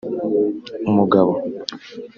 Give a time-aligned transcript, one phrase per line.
[0.89, 1.27] umugabo